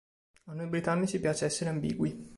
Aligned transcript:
A 0.45 0.55
noi 0.55 0.65
britannici 0.65 1.19
piace 1.19 1.45
essere 1.45 1.69
ambigui”. 1.69 2.27